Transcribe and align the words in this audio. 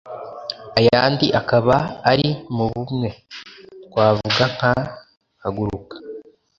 ayandi 0.79 1.27
akaba 1.39 1.75
ari 2.11 2.27
mu 2.55 2.65
bumwe. 2.71 3.09
Twavuga 3.85 4.43
nka 4.55 4.71
haguruka 5.41 5.95